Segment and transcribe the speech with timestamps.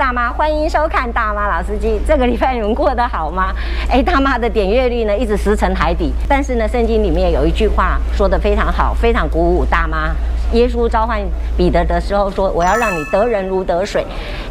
[0.00, 2.00] 大妈，欢迎收看大妈老司机。
[2.08, 3.52] 这个礼拜你们过得好吗？
[3.90, 10.12] 哎，大妈的点阅率呢一直石沉海底，但是呢，圣经里面有一句话说得非常好，非常鼓舞大妈。
[10.54, 11.20] 耶稣召唤
[11.54, 14.02] 彼得的时候说：“我要让你得人如得水。”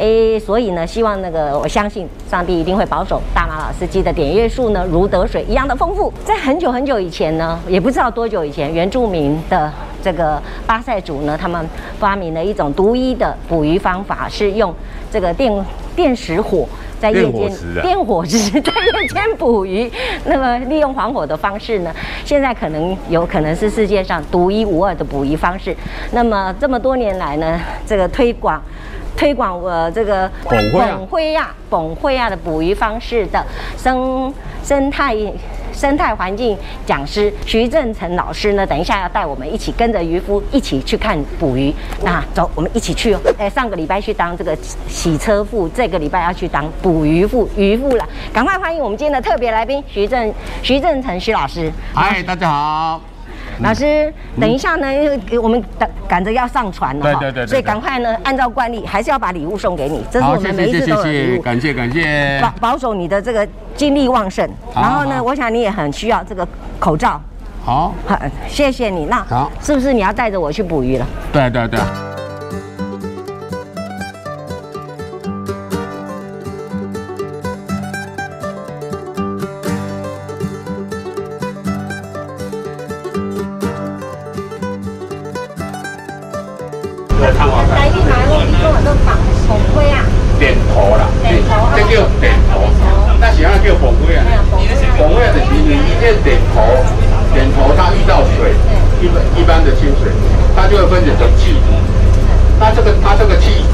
[0.00, 6.12] 哎，所以呢，希望那个我相信上帝一定会保守大妈老司机的点阅数呢如得水一样的丰富。
[6.24, 9.72] 在很久很久以前呢，也不知道多久以前，原住民的
[10.06, 14.72] 这个巴塞族呢，他们发明了一种独一的捕鱼方法，是用
[15.10, 15.52] 这个电
[15.96, 16.64] 电石火。
[17.00, 19.90] 在夜间电火石，在夜间捕鱼，
[20.24, 21.92] 那么利用黄火的方式呢？
[22.24, 25.76] 现在可能有可能是世界上独一无二的捕鱼方式。
[26.12, 28.62] 那么这么多年来呢，这个推广
[29.16, 33.44] 推广呃这个本辉亚本辉亚的捕鱼方式的
[33.76, 34.32] 生
[34.62, 35.14] 生态。
[35.76, 41.72] 生态环境讲师徐正成老师呢，等一下要带我们一起跟着渔夫一起去看捕鱼。
[42.02, 43.20] 那走，我们一起去哦。
[43.38, 44.56] 哎，上个礼拜去当这个
[44.88, 48.08] 洗车妇，这个礼拜要去当捕鱼妇，渔夫了。
[48.32, 50.32] 赶快欢迎我们今天的特别来宾徐正
[50.62, 51.70] 徐正成徐老师。
[51.94, 53.15] 嗨，大家好。
[53.60, 60.04] 老师，等一下呢，因为我们赶赶着要上船了，对对对，所以赶快呢，按照惯例还是要把礼物送给你。
[60.10, 62.38] 这是我们每一次都有礼物，感谢感谢。
[62.40, 66.46] 保保守你的这个精力旺盛，然后呢，我想你也很需要这个
[66.78, 67.20] 口罩。
[67.64, 69.06] 好，好，谢谢你。
[69.06, 71.06] 那好，是不是你要带着我去捕鱼了？
[71.32, 71.80] 对对对。
[87.20, 87.60] 来看我。
[87.74, 89.16] 来去买我，你跟我都绑
[89.48, 90.04] 红龟啊。
[90.38, 91.08] 扁头啦，
[91.74, 92.68] 这叫扁头，
[93.18, 94.24] 那是要叫红龟啊。
[94.96, 96.62] 红龟的是你一见扁头，
[97.32, 98.54] 扁头它遇到水，
[99.02, 100.12] 一般一般的清水，
[100.54, 101.74] 它就会分解成气体。
[102.60, 103.65] 那这个它这个气。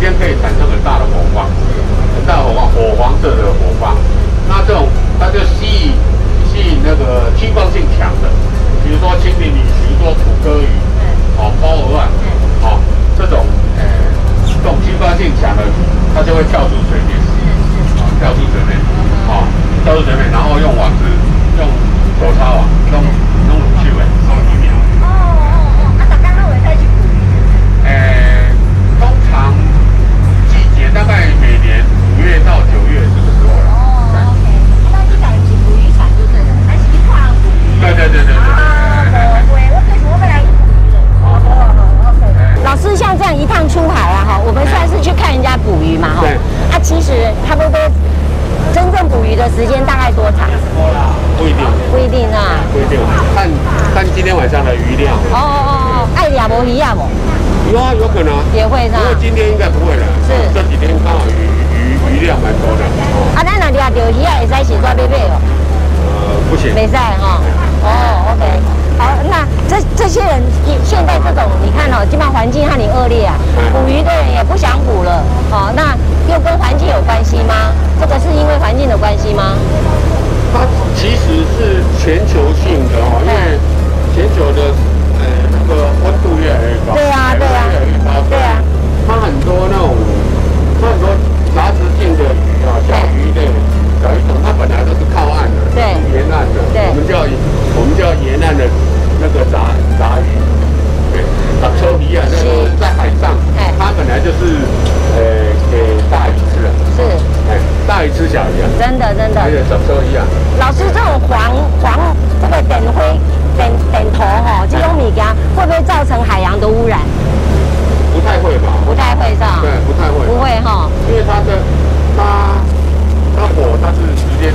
[0.00, 1.46] 间可以产生很大的火光，
[2.16, 3.94] 很大的火光，火黄色的火光。
[4.48, 4.88] 那这种
[5.20, 5.92] 它就吸引
[6.48, 8.28] 吸引那个趋光性强的，
[8.82, 10.66] 比如说蜻蜓、鲤鱼、说土鸽鱼，
[11.36, 12.08] 哦，包鹅万，
[12.64, 12.80] 哦，
[13.18, 13.44] 这种
[13.76, 13.84] 呃
[14.48, 15.62] 这种趋光性强的，
[16.14, 16.74] 它就会跳出。
[52.90, 52.98] 小
[56.36, 56.76] 小朋友
[57.70, 58.98] 有有可能也会呢。
[58.98, 60.04] 不过今天应该不会了。
[60.26, 61.30] 是，这几天刚好鱼
[61.70, 63.30] 鱼鱼量蛮多的哦。
[63.36, 65.38] 啊，那那钓鱼也会在前抓贝贝哦。
[66.02, 66.74] 呃，不行。
[66.74, 67.40] 没赛哈。
[67.84, 67.88] 哦
[68.32, 68.44] ，OK。
[68.98, 70.42] 好，那这这些人
[70.84, 73.38] 现在这种，你看哦，基本上环境很恶劣啊，
[73.72, 75.70] 捕鱼的人也不想捕了哦。
[75.76, 75.94] 那
[76.32, 77.00] 又跟环境有
[80.52, 80.66] 它
[80.96, 83.58] 其实是全球性的哦，因为
[84.14, 84.74] 全球的
[85.18, 88.62] 呃那个温度越来越高，对啊对啊，越来越高，对啊，
[89.06, 89.94] 它很多那种
[90.80, 91.08] 它很多
[91.54, 91.78] 杂质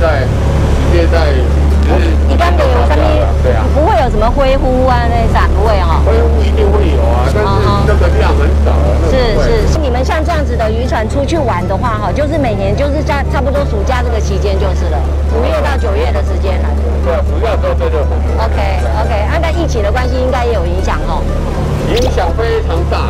[0.06, 1.34] 在，直接在，
[1.82, 2.94] 就是一般都有什，
[3.42, 5.98] 对啊，不会有什么灰呼啊那些散味哦。
[6.06, 7.50] 灰呼一定会有啊，但是
[7.88, 8.94] 这个量很少啊。
[9.10, 15.02] 是是是，你们像这样子的渔船出去玩的话，哈，就是每年就是在差不多暑假这个期间就是了，
[15.34, 16.70] 五月到九月的时间了。
[17.04, 17.90] 对，暑假到候最。
[17.90, 18.62] OK
[19.02, 21.24] OK，按照疫情的关系，应该也有影响哦。
[21.90, 23.10] 影响非常大。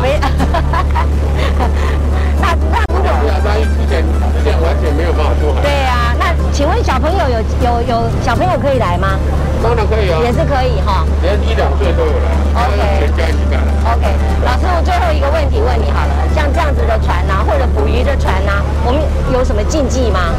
[8.24, 9.18] 小朋友可以来吗？
[9.62, 13.58] 当然可以啊，也是可以哈，连一两岁都有来，OK，全家一起来。
[13.90, 14.04] OK，
[14.44, 19.00] 老师，我最后一个问题问你好了，像这样子的船啊，或者捕鱼的船啊，我们
[19.32, 20.30] 有什么禁忌吗？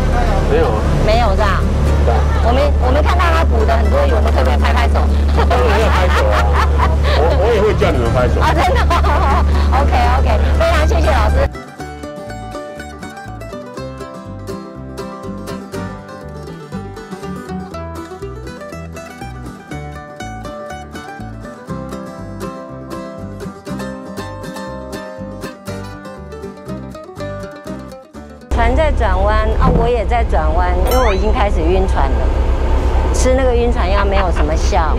[0.51, 1.59] 没有啊，没有是吧？
[2.05, 2.13] 对。
[2.45, 5.01] 我们我们看到他捕的很多鱼，我们可不可以拍拍手？
[5.49, 6.38] 当然要拍手啊，
[7.17, 8.39] 我我也会叫你们拍手。
[8.39, 8.79] 啊， 真的？
[9.81, 10.27] OK OK，
[10.59, 11.66] 非常谢谢老师。
[28.57, 32.27] 船在转弯啊，我也在转弯，因为我已经开始晕船了。
[33.13, 34.98] 吃那个晕船药没有什么效。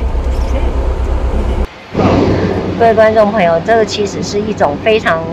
[2.79, 5.25] 各位观众朋友，这个其实是一种非常，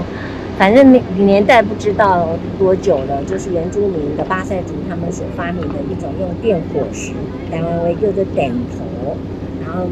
[0.57, 7.11] 反正年代不知道多久了，就是原住民的巴赛族他们所发明的一种用电火石，
[7.51, 9.15] 台湾为叫做点头，
[9.63, 9.85] 然后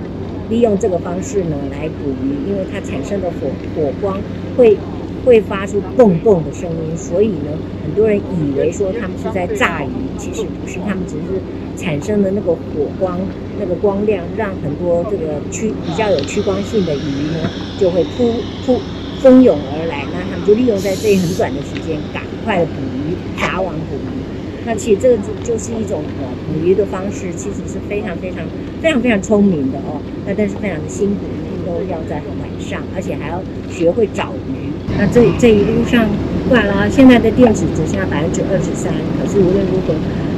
[0.49, 4.17] 利用这个方式呢来捕鱼，因为它产生的火火光
[4.57, 4.75] 会。
[5.25, 7.51] 会发出蹦蹦的声音，所以呢，
[7.83, 11.41] 很多人以为说他们是在炸鱼，其实不是，他们只是
[11.75, 12.59] 产生的那个火
[12.99, 13.19] 光，
[13.59, 18.33] 那个光亮，让很多这个趋比较有趋光性的鱼呢，就会扑
[18.65, 18.79] 扑
[19.19, 24.23] 蜂拥而来，那他们就利用在这很短的时间，赶快的捕鱼，撒网捕鱼。
[24.65, 28.43] 那其实这个就就是一种呃捕鱼的方式，其实是非常非常
[28.81, 34.72] 非常非常聪明的哦，那但是非常的辛苦，一定都要在晚上，而且还要学会找鱼。
[34.97, 36.05] 那这这一路上，
[36.47, 38.93] 不然了，现在的电池只剩下百分之二十三。
[39.17, 39.93] 可是无论如何，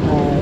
[0.07, 0.39] 呃，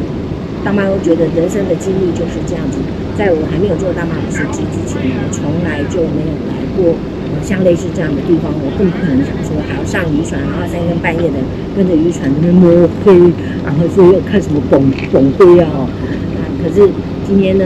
[0.63, 2.77] 大妈都觉得人生的经历就是这样子。
[3.17, 6.93] 在我还没有做大妈的司机之前，我从来就没有来过，
[7.33, 8.53] 呃，像类似这样的地方。
[8.53, 11.37] 我更不可能想说还要上渔船，然后三更半夜的
[11.75, 12.69] 跟着渔船那边摸
[13.05, 13.13] 黑，
[13.65, 16.41] 然后说要看什么拱拱灰啊，啊。
[16.61, 16.89] 可是
[17.25, 17.65] 今天呢？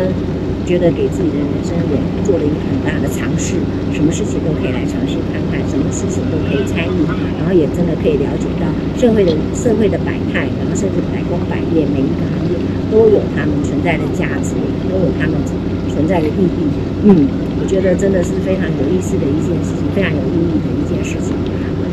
[0.68, 1.96] 觉得给自己的人生也
[2.28, 3.56] 做了一个很大的尝试，
[3.96, 7.08] 什么事情都可以来尝试看看，什么事情都可以参与，
[7.40, 8.68] 然后也真的可以了解到
[9.00, 12.60] 社会的社会的百态，然后甚至百工百业，每一个行业
[12.92, 14.60] 都有他们存在的价值，
[14.92, 15.40] 都有他们
[15.88, 16.68] 存在的意义。
[17.08, 17.32] 嗯，
[17.64, 21.32] 我觉得真的是非常有意思的一件事情，非常有意义的一件事情。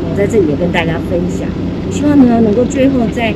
[0.03, 1.47] 我在这里也跟大家分享，
[1.89, 3.31] 希望呢能够最后在。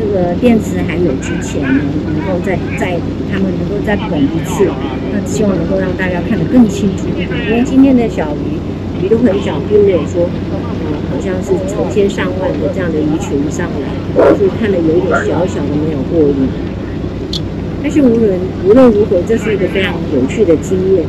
[0.00, 2.96] 这个电池还有之前呢，能够再再
[3.30, 4.64] 他们能够再捧一次，
[5.12, 7.28] 那希望能够让大家看得更清楚一点。
[7.46, 16.48] 因为今天的小鱼鱼都很小，并没有说，嗯，好像是成千上万的这样的鱼群上来，所以看得有一点小小的没有过瘾。
[17.82, 21.04] 但是无论无论如何，这是一个非常有趣的经验。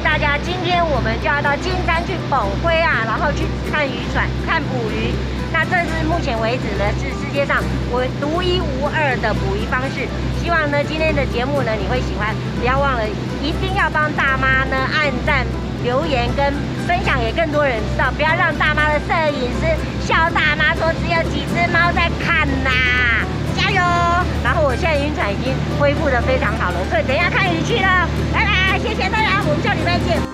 [0.00, 5.12] 大家，今天我们就要到金山去捧灰啊，然后去看渔船、看捕鱼。
[5.52, 7.58] 那这是目前为止呢，是世界上
[7.90, 10.06] 我独一无二的捕鱼方式。
[10.40, 12.34] 希望呢，今天的节目呢，你会喜欢。
[12.60, 13.02] 不要忘了，
[13.42, 15.44] 一定要帮大妈呢按赞、
[15.82, 16.52] 留言跟
[16.86, 18.10] 分享给更多人知道。
[18.12, 19.66] 不要让大妈的摄影师
[20.06, 22.70] 笑大妈说只有几只猫在看呐、
[23.78, 24.24] 哦！
[24.44, 28.78] 然后我现在晕船已经恢复的非常好了，所以等一下看鱼去了，拜拜。
[28.78, 30.27] 谢谢大家，我们下礼拜见。